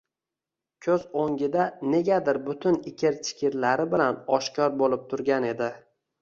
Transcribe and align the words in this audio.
ko‘z 0.85 1.03
o‘ngida 1.23 1.65
negadir 1.91 2.39
butun 2.47 2.79
ikir-chikirlari 2.93 3.87
bilan 3.93 4.19
oshkor 4.39 4.75
bo‘lib 4.81 5.05
turgan 5.13 5.49
edi. 5.53 5.71